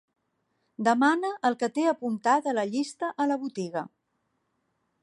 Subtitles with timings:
[0.87, 3.87] Demana el que t'he apuntat a la llista a la botiga.